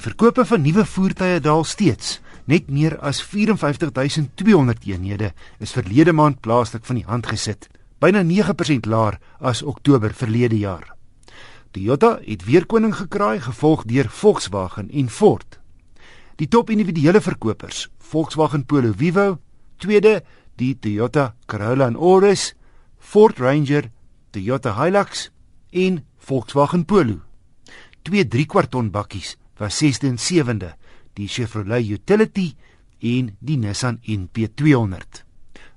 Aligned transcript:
Die 0.00 0.08
verkope 0.08 0.46
van 0.48 0.62
nuwe 0.64 0.80
voertuie 0.88 1.42
daal 1.44 1.60
steeds. 1.68 2.22
Net 2.48 2.70
meer 2.72 2.94
as 3.04 3.18
54200 3.20 4.86
eenhede 4.88 5.26
is 5.60 5.74
verlede 5.76 6.14
maand 6.16 6.38
plaaslik 6.40 6.86
van 6.88 6.96
die 6.96 7.04
hand 7.04 7.26
gesit, 7.28 7.66
byna 8.00 8.22
9% 8.24 8.88
laer 8.88 9.18
as 9.44 9.60
Oktober 9.60 10.14
verlede 10.16 10.56
jaar. 10.56 10.86
Toyota 11.76 12.14
het 12.24 12.46
weer 12.48 12.64
koning 12.64 12.94
gekraai, 12.96 13.42
gevolg 13.44 13.84
deur 13.84 14.08
Volkswagen 14.08 14.88
en 14.88 15.10
Ford. 15.12 15.58
Die 16.40 16.48
top 16.48 16.72
individuele 16.72 17.20
verkopers, 17.20 17.90
Volkswagen 17.98 18.64
Polo 18.64 18.94
Vivo, 18.96 19.36
tweede 19.76 20.22
die 20.56 20.78
Toyota 20.80 21.34
Corolla 21.44 21.90
en 21.92 22.00
Auris, 22.00 22.54
Ford 22.96 23.36
Ranger, 23.38 23.90
Toyota 24.32 24.72
Hilux 24.80 25.28
en 25.76 26.00
Volkswagen 26.16 26.88
Polo. 26.88 27.20
Twee 28.00 28.24
3 28.24 28.48
kwart 28.48 28.72
ton 28.72 28.88
bakkies 28.88 29.36
was 29.60 29.76
6de 29.76 30.08
en 30.08 30.18
7de, 30.18 30.72
die 31.14 31.28
Chevrolet 31.28 31.84
Utility 31.84 32.54
en 33.04 33.34
die 33.38 33.58
Nissan 33.60 34.00
NP200. 34.08 35.22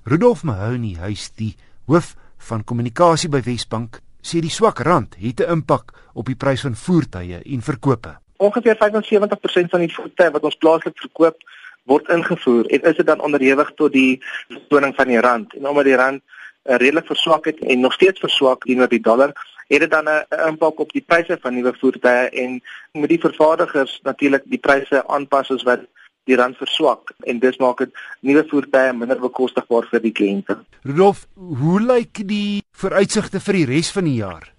Rudolf 0.08 0.44
Mahoney, 0.48 0.96
hy's 1.00 1.28
die 1.36 1.52
hoof 1.88 2.14
van 2.48 2.64
kommunikasie 2.64 3.28
by 3.32 3.42
Wesbank, 3.44 4.00
sê 4.24 4.40
die 4.40 4.52
swak 4.52 4.80
rand 4.88 5.16
het 5.20 5.40
'n 5.40 5.60
impak 5.60 5.92
op 6.14 6.26
die 6.26 6.36
prys 6.36 6.64
van 6.64 6.74
voertuie 6.74 7.40
en 7.44 7.62
verkope. 7.62 8.16
Ongeveer 8.36 8.76
75% 8.76 9.70
van 9.70 9.80
die 9.80 9.94
voertuie 9.94 10.30
wat 10.30 10.44
ons 10.44 10.56
plaaslik 10.56 10.98
verkoop, 10.98 11.36
word 11.84 12.08
ingevoer 12.08 12.66
en 12.66 12.82
is 12.82 12.96
dit 12.96 13.06
dan 13.06 13.20
onderhewig 13.20 13.72
tot 13.76 13.92
die 13.92 14.22
vertoning 14.48 14.94
van 14.94 15.08
die 15.08 15.20
rand. 15.20 15.54
En 15.54 15.68
omdat 15.68 15.84
die 15.84 15.96
rand 15.96 16.22
uh, 16.22 16.76
redelik 16.76 17.06
verswak 17.06 17.44
het 17.44 17.58
en 17.58 17.80
nog 17.80 17.92
steeds 17.92 18.20
verswak 18.20 18.64
teenoor 18.64 18.88
die 18.88 19.00
dollar, 19.00 19.32
het 19.68 19.80
dit 19.80 19.90
dan 19.90 20.08
'n 20.08 20.24
impak 20.48 20.78
op 20.78 20.92
die 20.92 21.04
pryse 21.06 21.38
van 21.40 21.54
nuwe 21.54 21.74
voertuie 21.80 22.28
en 22.28 22.62
moet 22.92 23.08
die 23.08 23.20
vervaardigers 23.20 24.00
natuurlik 24.02 24.42
die 24.44 24.58
pryse 24.58 25.06
aanpas 25.06 25.50
as 25.50 25.62
wat 25.62 25.80
die 26.24 26.36
rand 26.36 26.56
verswak 26.56 27.12
en 27.20 27.38
dis 27.38 27.56
maak 27.56 27.78
dit 27.78 27.92
nuwe 28.20 28.44
voertuie 28.48 28.92
minder 28.92 29.20
bekostigbaar 29.20 29.86
vir 29.90 30.00
die 30.00 30.12
kliënte. 30.12 30.58
Rudolf, 30.82 31.26
hoe 31.34 31.80
lyk 31.80 32.28
die 32.28 32.62
vooruitsigte 32.72 33.40
vir 33.40 33.54
die 33.60 33.64
res 33.64 33.92
van 33.92 34.04
die 34.04 34.18
jaar? 34.20 34.52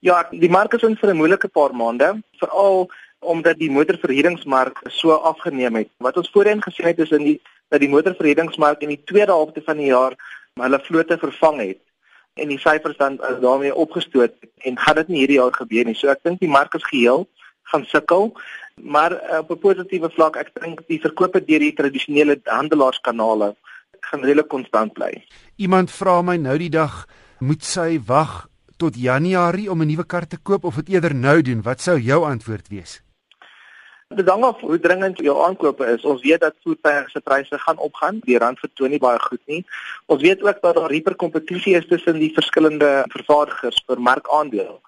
Ja, 0.00 0.22
die 0.30 0.50
mark 0.50 0.74
is 0.74 0.82
in 0.82 0.96
vir 0.96 1.10
'n 1.10 1.16
moeilike 1.16 1.48
paar 1.48 1.74
maande, 1.74 2.22
veral 2.38 2.90
omdat 3.18 3.58
die 3.58 3.70
motorverhuuringsmark 3.70 4.80
so 4.86 5.10
afgeneem 5.10 5.74
het. 5.74 5.88
Wat 5.98 6.16
ons 6.16 6.30
voorheen 6.30 6.62
gesien 6.62 6.86
het 6.86 6.98
is 6.98 7.10
in 7.10 7.24
die 7.24 7.40
dat 7.68 7.80
die 7.80 7.88
motorverhuuringsmark 7.88 8.80
in 8.80 8.88
die 8.88 9.02
tweede 9.04 9.32
helfte 9.32 9.62
van 9.64 9.76
die 9.76 9.90
jaar 9.90 10.14
hulle 10.54 10.80
vlotte 10.84 11.18
vervang 11.18 11.60
het 11.60 11.78
en 12.38 12.48
die 12.48 12.58
syfers 12.58 12.96
dan 12.96 13.18
daarmee 13.40 13.74
opgestoot 13.74 14.34
en 14.64 14.78
gaan 14.78 14.96
dit 14.96 15.08
nie 15.08 15.18
hierdie 15.18 15.40
jaar 15.40 15.52
gebeur 15.52 15.84
nie. 15.84 15.94
So 15.94 16.08
ek 16.08 16.22
dink 16.22 16.40
die 16.40 16.50
mark 16.50 16.74
is 16.74 16.86
geheel 16.86 17.26
gaan 17.68 17.84
sukkel. 17.84 18.32
Maar 18.82 19.12
uh, 19.12 19.38
op 19.38 19.50
'n 19.50 19.58
positiewe 19.58 20.10
vlak, 20.10 20.36
ek 20.36 20.50
dink 20.60 20.82
die 20.86 21.00
verkope 21.00 21.44
deur 21.44 21.58
die 21.58 21.74
tradisionele 21.74 22.40
handelaarskanale 22.44 23.56
gaan 24.00 24.20
redelik 24.20 24.48
konstant 24.48 24.92
bly. 24.92 25.24
Iemand 25.56 25.90
vra 25.90 26.22
my 26.22 26.36
nou 26.36 26.58
die 26.58 26.70
dag, 26.70 27.06
moet 27.38 27.64
sy 27.64 28.00
wag 28.06 28.46
tot 28.76 28.96
Januarie 28.96 29.70
om 29.70 29.82
'n 29.82 29.86
nuwe 29.86 30.06
kar 30.06 30.26
te 30.26 30.38
koop 30.42 30.64
of 30.64 30.74
dit 30.74 30.88
eerder 30.88 31.14
nou 31.14 31.42
doen? 31.42 31.62
Wat 31.62 31.80
sou 31.80 31.98
jou 31.98 32.24
antwoord 32.24 32.68
wees? 32.68 33.02
Dit 34.16 34.28
hang 34.28 34.44
af 34.44 34.60
hoe 34.60 34.78
dringend 34.80 35.18
jou 35.20 35.34
aankope 35.44 35.86
is. 35.86 36.04
Ons 36.08 36.22
weet 36.24 36.40
dat 36.40 36.54
voertuie 36.64 37.08
se 37.12 37.20
pryse 37.20 37.58
gaan 37.58 37.78
opgaan. 37.78 38.20
Die 38.24 38.38
rand 38.38 38.58
vertoon 38.58 38.90
nie 38.90 39.00
baie 39.02 39.18
goed 39.20 39.40
nie. 39.44 39.64
Ons 40.06 40.22
weet 40.22 40.42
ook 40.42 40.60
dat 40.62 40.74
daar 40.74 40.90
hyper 40.90 41.14
kompetisie 41.14 41.74
is 41.76 41.86
tussen 41.86 42.16
die 42.16 42.30
verskillende 42.34 43.04
vervaardigers 43.12 43.82
vir 43.86 44.00
markaandeel. 44.00 44.78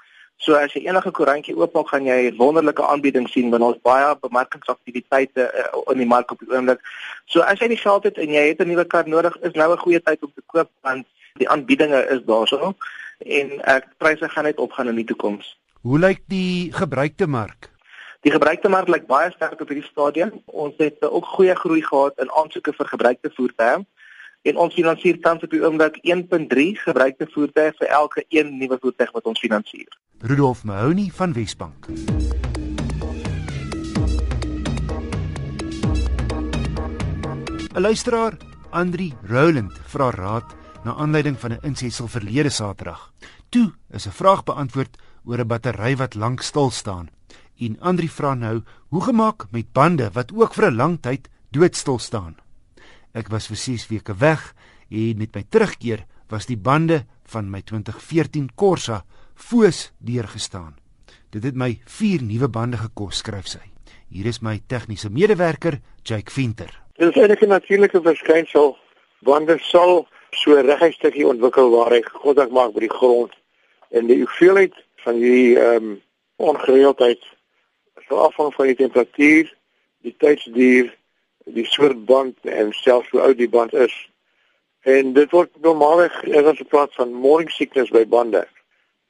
So 0.41 0.57
as 0.57 0.73
jy 0.73 0.87
enige 0.87 1.13
koerantjie 1.13 1.53
oopmaak, 1.53 1.91
gaan 1.93 2.09
jy 2.09 2.33
wonderlike 2.39 2.81
aanbiedings 2.81 3.35
sien 3.37 3.53
want 3.53 3.67
ons 3.67 3.83
baie 3.85 4.15
bemarkingsaktiwiteite 4.23 5.49
uh, 5.53 5.83
in 5.93 6.01
die 6.01 6.09
mark 6.09 6.33
op 6.33 6.41
die 6.41 6.49
oomblik. 6.55 6.81
So 7.29 7.45
as 7.45 7.61
jy 7.61 7.69
die 7.75 7.83
geld 7.83 8.09
het 8.09 8.17
en 8.17 8.33
jy 8.33 8.47
het 8.49 8.63
'n 8.65 8.73
nuwe 8.73 8.87
kar 8.89 9.09
nodig, 9.09 9.37
is 9.45 9.53
nou 9.53 9.69
'n 9.73 9.85
goeie 9.85 10.01
tyd 10.01 10.25
om 10.25 10.33
te 10.33 10.47
koop 10.47 10.71
want 10.81 11.05
die 11.37 11.49
aanbiedinge 11.49 12.01
is 12.09 12.25
daarso 12.25 12.73
en 13.19 13.61
ek 13.69 13.85
uh, 13.85 13.93
pryse 13.99 14.29
gaan 14.29 14.49
net 14.49 14.57
opgaan 14.57 14.89
in 14.89 14.97
die 14.97 15.11
toekoms. 15.13 15.59
Hoe 15.85 15.99
lyk 15.99 16.25
die 16.27 16.73
gebruikte 16.73 17.27
mark? 17.27 17.70
Die 18.21 18.33
gebruikte 18.33 18.69
mark 18.69 18.89
lyk 18.93 19.07
baie 19.09 19.31
sterk 19.33 19.63
op 19.65 19.71
hierdie 19.73 19.87
stadium. 19.87 20.33
Ons 20.45 20.75
het 20.77 20.99
uh, 21.01 21.09
ook 21.09 21.25
goeie 21.25 21.55
groei 21.57 21.81
gehad 21.81 22.19
in 22.21 22.29
aansoeke 22.37 22.75
vir 22.77 22.89
gebruikte 22.93 23.31
voertuie 23.33 23.87
en 24.49 24.57
ons 24.57 24.73
finansier 24.77 25.17
tans 25.25 25.41
op 25.45 25.53
die 25.53 25.61
oomblik 25.61 25.97
1.3 26.05 26.67
gebruikte 26.83 27.27
voertuie 27.33 27.73
vir 27.79 27.89
elke 27.89 28.25
een 28.29 28.51
nuwe 28.59 28.77
voertuig 28.83 29.13
wat 29.17 29.31
ons 29.33 29.41
finansier. 29.41 29.89
Rudolf 30.21 30.65
Mahoney 30.69 31.09
van 31.17 31.33
Wesbank. 31.33 31.89
Luisteraar 37.73 38.37
Andri 38.71 39.15
Roland 39.29 39.79
vra 39.95 40.11
raad 40.11 40.53
na 40.85 40.95
aanleiding 40.95 41.39
van 41.41 41.53
'n 41.53 41.65
insetsel 41.73 42.09
verlede 42.09 42.51
Saterdag. 42.51 43.13
Toe 43.49 43.73
is 43.91 44.07
'n 44.07 44.13
vraag 44.13 44.45
beantwoord 44.45 44.97
oor 45.25 45.41
'n 45.41 45.47
battery 45.47 45.97
wat 45.97 46.15
lank 46.15 46.43
stil 46.43 46.71
staan. 46.71 47.20
En 47.61 47.77
Andri 47.81 48.09
vra 48.09 48.35
nou, 48.35 48.63
hoe 48.89 49.03
gemaak 49.05 49.45
met 49.53 49.73
bande 49.73 50.09
wat 50.17 50.33
ook 50.33 50.55
vir 50.55 50.71
'n 50.71 50.77
lang 50.77 51.01
tyd 51.01 51.29
doodstil 51.51 51.99
staan? 51.99 52.37
Ek 53.13 53.29
was 53.29 53.47
vir 53.47 53.57
6 53.57 53.89
weke 53.89 54.15
weg 54.17 54.55
en 54.91 55.19
met 55.19 55.35
my 55.35 55.45
terugkeer 55.49 56.07
was 56.29 56.47
die 56.47 56.57
bande 56.57 57.05
van 57.25 57.51
my 57.51 57.61
2014 57.61 58.55
Corsa 58.55 59.05
foos 59.35 59.93
deurgestaan. 59.99 60.77
Dit 61.31 61.43
het 61.45 61.55
my 61.55 61.81
4 61.85 62.23
nuwe 62.23 62.49
bande 62.49 62.77
gekos, 62.77 63.17
skryf 63.17 63.47
sy. 63.47 63.63
Hier 64.09 64.27
is 64.27 64.41
my 64.41 64.61
tegniese 64.67 65.11
medewerker, 65.11 65.81
Jake 66.03 66.31
Venter. 66.31 66.83
Dit 66.97 67.09
is 67.09 67.23
eintlik 67.23 67.43
'n 67.43 67.49
natuurlike 67.49 68.01
verskynsel. 68.03 68.77
Bande 69.21 69.59
sal 69.59 70.09
so 70.31 70.55
reguit 70.55 70.95
stukkie 70.95 71.27
ontwikkel 71.27 71.71
waar 71.71 71.91
hy 71.91 72.01
kontak 72.01 72.51
maak 72.51 72.73
by 72.73 72.81
die 72.81 72.97
grond 72.99 73.33
en 73.91 74.07
die 74.07 74.19
hoeveelheid 74.19 74.75
van 75.05 75.15
hierdie 75.15 75.59
ehm 75.59 75.85
um, 75.85 76.01
ongereeldheid 76.37 77.21
sal 78.11 78.27
afhang 78.27 78.55
van 78.55 78.67
die 78.67 78.79
temperatuur, 78.83 79.51
die 80.03 80.15
tydsduur 80.19 80.89
die 81.55 81.67
soort 81.67 82.05
band 82.05 82.37
en 82.43 82.73
selfs 82.73 83.11
hoe 83.11 83.21
oud 83.21 83.39
die 83.39 83.49
band 83.49 83.75
is. 83.75 83.95
En 84.87 85.13
dit 85.15 85.31
word 85.35 85.51
normaalweg 85.63 86.17
as 86.25 86.61
'n 86.61 86.71
plaas 86.73 86.95
van 86.99 87.13
morning 87.13 87.51
sickness 87.51 87.91
by 87.91 88.05
bande. 88.07 88.47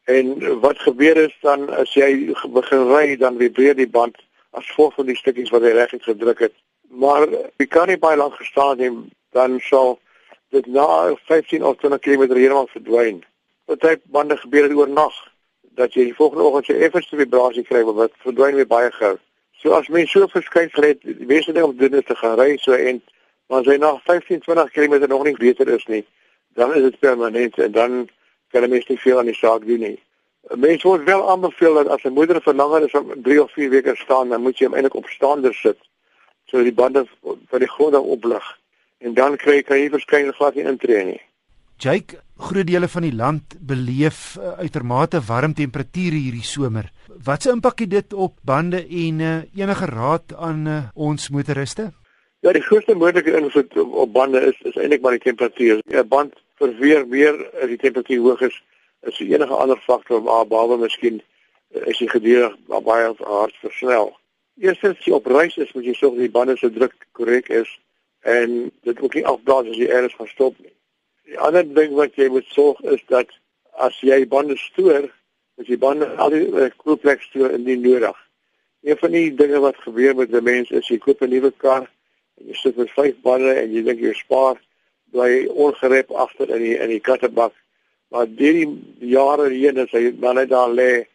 En 0.05 0.61
wat 0.61 0.79
gebeur 0.79 1.17
is 1.17 1.37
dan 1.41 1.71
as 1.71 1.95
jy 1.95 2.35
begin 2.53 2.85
ry 2.93 3.17
dan 3.17 3.39
vibreer 3.39 3.77
die 3.77 3.89
band 3.89 4.17
as 4.51 4.67
gevolg 4.67 4.95
van 4.95 5.07
die 5.07 5.17
stukkies 5.17 5.51
wat 5.51 5.63
hy 5.63 5.73
reguit 5.73 6.03
gedruk 6.03 6.39
het. 6.39 6.55
Maar 6.89 7.29
jy 7.57 7.67
kan 7.67 7.89
nie 7.89 7.99
baie 7.99 8.17
lank 8.17 8.35
gestaan 8.35 8.79
nie 8.79 8.93
dan 9.33 9.61
sal 9.61 9.99
dit 10.51 10.67
na 10.67 11.15
15 11.15 11.65
of 11.65 11.77
20 11.77 12.01
km 12.01 12.35
heeltemal 12.35 12.67
verdwyn. 12.67 13.25
Party 13.67 13.97
bande 14.05 14.37
gebeur 14.37 14.69
dit 14.69 14.77
oornag 14.77 15.30
dat 15.79 15.95
jy 15.95 16.05
die 16.05 16.15
volgende 16.15 16.45
oggend 16.45 16.67
jy 16.67 16.77
effens 16.87 17.09
vibrasie 17.09 17.65
kry 17.65 17.83
wat 17.85 18.13
verdwyn 18.25 18.55
weer 18.59 18.67
baie 18.67 18.91
gou. 18.93 19.17
So 19.61 19.73
as 19.77 19.89
mens 19.89 20.11
so 20.11 20.27
verskynsel 20.27 20.83
het, 20.83 21.03
die 21.03 21.29
beste 21.29 21.53
ding 21.53 21.65
om 21.65 21.77
te 21.77 21.89
doen 21.89 22.01
is 22.01 22.07
te 22.09 22.17
gaan 22.17 22.39
ry 22.41 22.57
so 22.59 22.73
en 22.73 23.03
maar 23.51 23.65
as 23.65 23.67
jy 23.67 23.77
na 23.83 23.97
15, 24.07 24.41
20 24.41 24.71
km 24.71 25.09
nog 25.09 25.25
nie 25.27 25.35
beter 25.35 25.69
is 25.69 25.85
nie, 25.87 26.05
dan 26.55 26.75
is 26.75 26.83
dit 26.83 26.99
permanent 26.99 27.59
en 27.59 27.73
dan 27.73 28.09
kan 28.51 28.63
jy 28.63 28.71
mens 28.71 28.87
nie 28.89 28.99
veel 28.99 29.19
aan 29.19 29.31
die 29.31 29.35
saak 29.35 29.67
doen 29.67 29.83
nie. 29.83 29.99
Mense 30.55 30.87
word 30.89 31.05
wel 31.05 31.25
aanbeveel 31.31 31.75
dat 31.75 31.89
as 31.89 32.05
'n 32.05 32.15
moeder 32.15 32.41
vir 32.43 32.55
langer 32.55 32.85
as 32.87 32.95
3 33.23 33.43
of 33.43 33.51
4 33.53 33.71
weke 33.71 33.97
staan, 33.97 34.29
dan 34.29 34.43
moet 34.43 34.59
jy 34.59 34.67
hom 34.67 34.75
eintlik 34.75 34.95
op 34.95 35.09
staander 35.09 35.55
sit 35.55 35.79
sodat 36.47 36.65
die 36.65 36.75
bande 36.75 37.07
van 37.23 37.59
die 37.59 37.69
grond 37.69 37.95
af 37.95 38.03
oplig 38.03 38.59
en 38.99 39.15
dan 39.15 39.37
kry 39.37 39.55
jy 39.55 39.63
kan 39.63 39.79
jy 39.79 39.91
verskynsel 39.91 40.33
glad 40.33 40.55
nie 40.55 40.65
intree 40.65 41.05
nie. 41.05 41.21
Jake, 41.81 42.19
groot 42.37 42.67
dele 42.69 42.89
van 42.93 43.07
die 43.07 43.15
land 43.17 43.55
beleef 43.65 44.35
uh, 44.37 44.51
uitermate 44.61 45.23
warm 45.25 45.55
temperature 45.57 46.13
hierdie 46.13 46.45
somer. 46.45 46.91
Wat 47.25 47.41
se 47.41 47.55
impak 47.55 47.79
het 47.81 47.91
dit 47.95 48.13
op 48.13 48.35
bande 48.45 48.83
en 48.85 49.21
uh, 49.25 49.31
enige 49.57 49.87
raad 49.89 50.35
aan 50.37 50.67
uh, 50.69 50.75
ons 50.93 51.31
motoriste? 51.33 51.87
Ja, 52.45 52.53
die 52.53 52.61
grootste 52.67 52.93
moontlike 53.01 53.33
invloed 53.39 53.73
op, 53.81 53.95
op 54.05 54.13
bande 54.13 54.43
is 54.51 54.61
is 54.69 54.77
eintlik 54.77 55.01
maar 55.01 55.17
die 55.17 55.25
temperatuur. 55.25 55.81
'n 55.89 56.09
Band 56.09 56.35
verweer 56.61 57.07
meer 57.09 57.39
as 57.63 57.73
die 57.73 57.81
temperatuur 57.81 58.21
hoog 58.27 58.43
is 58.51 58.59
as 59.09 59.21
enige 59.25 59.57
ander 59.57 59.81
faktor, 59.87 60.21
maar 60.23 60.45
behalwe 60.47 60.77
miskien 60.83 61.23
is 61.89 61.99
die 61.99 62.11
gedurig 62.13 62.59
baie 62.69 63.15
hard 63.25 63.57
versnel. 63.63 64.13
Eerstens 64.61 65.01
jy 65.05 65.17
op 65.17 65.33
reis 65.33 65.57
is, 65.57 65.73
moet 65.73 65.89
jy 65.89 65.97
sorg 65.97 66.21
dat 66.21 66.29
die 66.29 66.37
bande 66.37 66.59
se 66.61 66.69
druk 66.69 67.09
korrek 67.17 67.49
is 67.49 67.73
en 68.21 68.69
dit 68.85 69.01
moet 69.01 69.15
nie 69.15 69.25
afblaas 69.27 69.73
as 69.73 69.81
jy 69.81 69.89
eers 69.89 70.19
gaan 70.21 70.29
stop 70.29 70.61
nie. 70.61 70.75
Die 71.31 71.39
ander 71.39 71.63
ding 71.63 71.93
wat 71.95 72.17
jy 72.19 72.27
moet 72.35 72.47
sorg 72.51 72.81
is 72.91 73.03
dat 73.07 73.29
as 73.79 73.95
jy 74.03 74.25
bande 74.27 74.57
stoor, 74.59 75.05
as 75.61 75.69
jy 75.71 75.77
bande 75.79 76.09
al 76.19 76.33
die 76.35 76.49
uh, 76.51 76.67
koelplek 76.83 77.23
stoor 77.23 77.55
in 77.55 77.63
die 77.69 77.77
nodig. 77.79 78.17
Een 78.83 78.99
van 78.99 79.15
die 79.15 79.29
dinge 79.39 79.61
wat 79.63 79.79
gebeur 79.85 80.17
met 80.19 80.35
'n 80.35 80.43
mens 80.43 80.71
is 80.71 80.89
jy 80.89 80.99
koop 80.99 81.23
'n 81.23 81.31
nuwe 81.31 81.53
kar 81.63 81.87
en 82.39 82.49
jy 82.49 82.55
sit 82.55 82.77
met 82.77 82.91
vyf 82.97 83.21
bande 83.23 83.53
en 83.55 83.71
jy 83.71 83.83
dink 83.83 84.01
jy 84.01 84.15
spaar 84.15 84.59
bly 85.13 85.47
ongerep 85.47 86.11
agter 86.11 86.51
in 86.51 86.63
die 86.63 86.77
in 86.79 86.89
die 86.89 87.05
kattebak. 87.09 87.55
Maar 88.11 88.27
deur 88.27 88.53
die 88.53 88.69
jare 89.15 89.51
heen 89.51 89.79
as 89.79 89.91
hy 89.95 90.11
dan 90.11 90.35
net 90.35 90.49
daar 90.51 90.71
lê, 90.71 91.07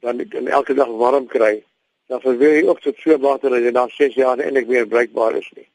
dan 0.00 0.28
kan 0.28 0.46
elke 0.46 0.74
dag 0.74 0.88
warm 0.88 1.26
kry, 1.26 1.64
dan 2.06 2.20
verweer 2.20 2.60
jy 2.60 2.68
ook 2.68 2.80
tot 2.80 3.02
so 3.02 3.18
water 3.18 3.50
dat 3.50 3.62
jy 3.66 3.72
na 3.74 3.88
6 3.88 4.14
jaar 4.14 4.38
eintlik 4.38 4.70
weer 4.70 4.86
bruikbaar 4.86 5.36
is 5.36 5.50
nie. 5.56 5.66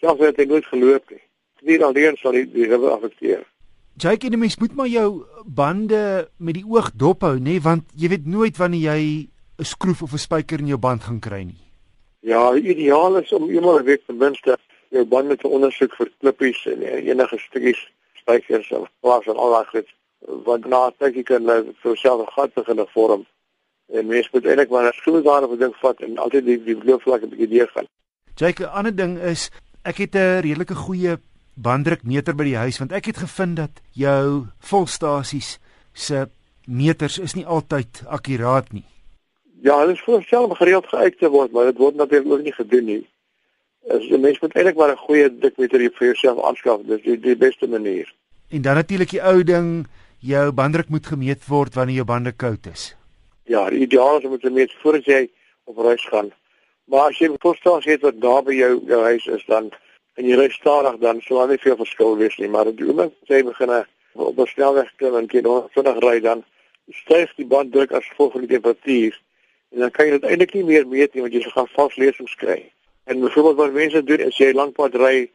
Selfs 0.00 0.20
as 0.20 0.36
jy 0.36 0.44
nooit 0.44 0.66
geloop 0.66 1.10
nie. 1.10 1.24
Dit 1.60 1.82
alleen 1.82 2.16
sal 2.16 2.32
die 2.32 2.46
die 2.50 2.68
rivier 2.68 2.90
affekteer. 2.90 3.46
Jake, 4.00 4.26
en 4.26 4.38
mens 4.38 4.56
moet 4.58 4.74
maar 4.74 4.88
jou 4.88 5.24
bande 5.44 6.28
met 6.38 6.54
die 6.54 6.64
oog 6.64 6.90
dop 6.96 7.22
hou, 7.22 7.36
nê, 7.38 7.58
want 7.60 7.84
jy 7.94 8.08
weet 8.08 8.26
nooit 8.26 8.56
wanneer 8.56 8.94
jy 8.94 9.28
'n 9.58 9.64
skroef 9.64 10.02
of 10.02 10.12
'n 10.12 10.18
spyker 10.18 10.58
in 10.58 10.66
jou 10.66 10.78
band 10.78 11.02
gaan 11.02 11.20
kry 11.20 11.42
nie. 11.42 11.60
Ja, 12.20 12.54
ideaal 12.54 13.16
is 13.16 13.32
om 13.32 13.50
eenmal 13.50 13.78
'n 13.78 13.84
week 13.84 14.06
ten 14.06 14.16
minste 14.16 14.58
jou 14.90 15.04
bande 15.04 15.36
te 15.36 15.48
ondersoek 15.48 15.94
vir 15.94 16.10
klippies 16.20 16.66
en 16.66 16.82
enige 16.82 17.38
stukkies 17.38 17.80
spykers 18.14 18.70
of 18.72 18.88
plaas 19.00 19.26
en 19.26 19.36
al 19.36 19.50
daai 19.50 19.66
goed 19.66 19.88
want 20.44 20.66
na 20.66 20.90
tydjie 20.98 21.24
kan 21.24 21.46
hulle 21.48 21.74
vir 21.82 21.96
self 21.96 22.20
'n 22.20 22.32
gat 22.36 22.54
begin 22.54 22.86
vorm. 22.94 23.26
En 23.92 24.06
mens 24.06 24.30
moet 24.32 24.46
eintlik 24.46 24.70
maar 24.70 24.86
'n 24.88 24.92
skool 24.92 25.22
daar 25.22 25.44
op 25.44 25.52
'n 25.52 25.58
ding 25.58 25.76
vat 25.76 26.00
en 26.00 26.18
altyd 26.18 26.44
die 26.44 26.64
die 26.64 26.76
bloedvlak 26.76 27.22
'n 27.22 27.28
bietjie 27.28 27.48
deurgaan. 27.48 27.86
Jake, 28.34 28.62
'n 28.62 28.72
ander 28.78 28.96
ding 28.96 29.18
is 29.18 29.50
ek 29.84 29.96
het 29.96 30.14
'n 30.14 30.40
redelike 30.40 30.74
goeie 30.74 31.18
banddrukmeter 31.54 32.34
by 32.34 32.44
die 32.44 32.56
huis 32.56 32.78
want 32.78 32.92
ek 32.92 33.10
het 33.12 33.22
gevind 33.24 33.56
dat 33.56 33.82
jou 33.92 34.46
volstasies 34.58 35.58
se 35.92 36.26
meters 36.66 37.18
is 37.18 37.34
nie 37.34 37.46
altyd 37.46 38.02
akkuraat 38.06 38.72
nie. 38.72 38.84
Ja, 39.60 39.78
hulle 39.78 39.92
is 39.92 40.04
voorstel 40.04 40.44
om 40.44 40.54
gereeld 40.56 40.86
geuit 40.86 41.18
te 41.18 41.28
word, 41.28 41.52
maar 41.52 41.68
dit 41.68 41.78
word 41.78 41.94
natuurlik 41.94 42.32
ook 42.32 42.44
nie 42.44 42.56
gedoen 42.56 42.84
nie. 42.84 43.02
As 43.90 44.04
jy 44.08 44.20
mens 44.20 44.40
moet 44.40 44.54
eintlik 44.54 44.76
maar 44.76 44.92
'n 44.92 45.04
goeie 45.06 45.28
dikmeter 45.28 45.80
vir 45.80 46.06
jouself 46.06 46.44
aanskaf, 46.44 46.80
dis 46.86 47.02
die, 47.02 47.18
die 47.18 47.36
beste 47.36 47.66
manier. 47.66 48.14
En 48.48 48.62
dan 48.62 48.74
natuurlik 48.74 49.10
die 49.10 49.22
ou 49.22 49.42
ding, 49.42 49.86
jou 50.18 50.52
banddruk 50.52 50.88
moet 50.88 51.06
gemeet 51.06 51.46
word 51.46 51.74
wanneer 51.74 51.96
jou 51.96 52.04
bande 52.04 52.32
koud 52.32 52.66
is. 52.66 52.96
Ja, 53.44 53.70
die 53.70 53.80
ideaal 53.80 54.18
is 54.18 54.24
om 54.24 54.30
dit 54.30 54.40
te 54.40 54.50
meet 54.50 54.72
voordat 54.82 55.04
jy 55.04 55.30
op 55.64 55.78
reis 55.78 56.06
gaan. 56.06 56.32
Maar 56.84 57.08
as 57.10 57.18
jy 57.18 57.28
'n 57.28 57.38
volstasie 57.38 57.92
het 57.92 58.02
wat 58.02 58.16
naby 58.16 58.54
jou 58.54 58.80
jou 58.86 59.02
huis 59.02 59.26
is 59.26 59.44
dan 59.46 59.70
en 60.20 60.28
jy 60.28 60.36
ry 60.36 60.50
stadig 60.52 60.98
dan 61.00 61.20
sal 61.24 61.40
daar 61.40 61.54
nie 61.54 61.62
veel 61.62 61.76
verskil 61.80 62.16
wees 62.20 62.36
nie, 62.36 62.48
maar 62.52 62.68
die 62.68 62.84
oomblik 62.84 63.14
as 63.24 63.32
jy 63.32 63.40
begin 63.46 63.72
op 64.12 64.38
'n 64.38 64.46
snelweg 64.52 64.90
klim 64.96 65.16
en 65.16 65.26
jy 65.32 65.40
nog 65.40 65.70
vinnig 65.72 65.98
ry 66.04 66.20
dan 66.20 66.44
styg 66.92 67.32
die 67.36 67.46
banddruk 67.46 67.92
as 67.92 68.08
gevolg 68.10 68.32
van 68.32 68.44
die 68.44 68.54
temperatuur 68.56 69.16
en 69.72 69.78
dan 69.80 69.90
kan 69.90 70.06
jy 70.06 70.12
dit 70.18 70.24
eintlik 70.30 70.54
nie 70.54 70.64
meer 70.64 70.86
meet 70.86 71.14
nie 71.14 71.22
want 71.22 71.32
jy 71.32 71.42
gaan 71.42 71.68
vaslesings 71.76 72.34
kry. 72.34 72.72
En 73.04 73.20
byvoorbeeld 73.20 73.56
wat 73.56 73.72
mense 73.72 74.02
doen 74.04 74.20
is 74.20 74.36
jy 74.36 74.52
lankpad 74.52 74.94
ry 74.94 75.30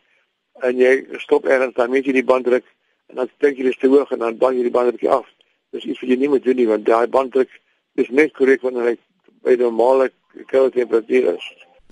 en 0.62 0.78
jy 0.78 1.06
stop 1.18 1.46
ergens 1.46 1.76
dan 1.76 1.90
meet 1.90 2.06
jy 2.06 2.14
die 2.20 2.30
banddruk 2.32 2.66
en 3.10 3.16
dan 3.16 3.30
dink 3.40 3.58
jy 3.58 3.64
dis 3.64 3.80
te 3.80 3.88
hoog 3.88 4.12
en 4.12 4.20
dan 4.20 4.38
bang 4.38 4.58
jy 4.58 4.68
die 4.68 4.76
banddruk 4.78 5.04
af. 5.08 5.26
Dis 5.72 5.86
iets 5.86 6.00
wat 6.00 6.10
jy 6.10 6.20
nie 6.20 6.30
moet 6.30 6.44
doen 6.44 6.56
nie 6.56 6.68
want 6.68 6.86
daai 6.86 7.08
banddruk 7.08 7.50
is 7.96 8.10
net 8.10 8.34
korrek 8.34 8.62
wanneer 8.62 8.92
hy 8.92 8.96
by 9.42 9.56
normale 9.56 10.12
koue 10.52 10.70
temperatuur 10.70 11.34
is. 11.36 11.46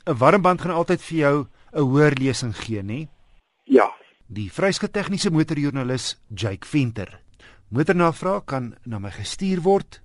'n 0.06 0.18
Warm 0.19 0.42
band 0.42 0.62
gaan 0.62 0.75
altyd 0.75 1.01
vir 1.01 1.18
jou 1.18 1.45
'n 1.73 1.81
hoër 1.81 2.13
lesing 2.21 2.55
gee, 2.55 2.83
nê? 2.83 3.07
Ja. 3.63 3.93
Die 4.27 4.51
vryskut 4.51 4.91
tegniese 4.93 5.29
motorjoernalis 5.29 6.17
Jake 6.29 6.67
Venter. 6.67 7.19
Motornavraag 7.69 8.45
kan 8.45 8.75
na 8.85 8.99
my 8.99 9.11
gestuur 9.11 9.61
word 9.61 10.01